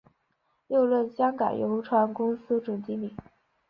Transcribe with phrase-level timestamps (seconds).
[0.69, 3.13] 又任香港邮船公司总经理。